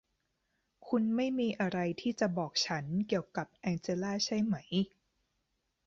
[0.87, 4.55] คุณไม่มีอะไรที่จะบอกฉันเกี่ยวกับแองเจลลาใช่ไหม